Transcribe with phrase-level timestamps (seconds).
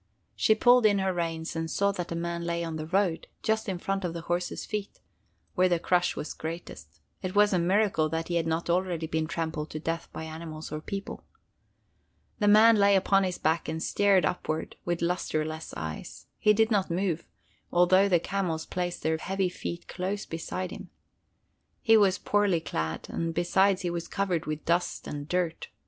[0.35, 3.69] She pulled in her reins and saw that a man lay in the road, just
[3.69, 4.99] in front of the horse's feet,
[5.53, 6.99] where the crush was greatest.
[7.21, 10.71] It was a miracle that he had not already been trampled to death by animals
[10.71, 11.23] or people.
[12.39, 16.25] The man lay upon his back and stared upward with lusterless eyes.
[16.39, 17.27] He did not move,
[17.71, 20.89] although the camels placed their heavy feet close beside him.
[21.83, 25.67] He was poorly clad, and besides he was covered with dust and dirt.